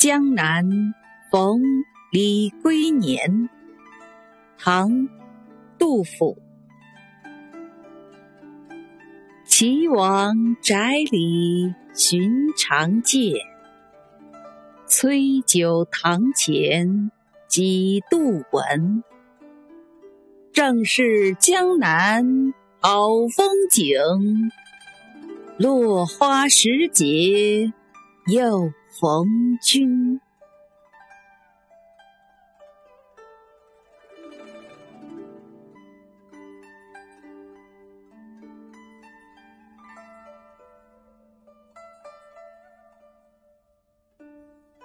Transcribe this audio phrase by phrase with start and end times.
[0.00, 0.64] 江南
[1.30, 1.60] 逢
[2.10, 3.50] 李龟年，
[4.56, 4.88] 唐·
[5.78, 6.38] 杜甫。
[9.44, 13.34] 岐王宅里寻常见，
[14.86, 17.10] 崔九堂前
[17.46, 19.04] 几度闻。
[20.50, 23.06] 正是江南好
[23.36, 23.98] 风景，
[25.58, 27.70] 落花时节
[28.26, 29.26] 又逢
[29.62, 30.20] 君。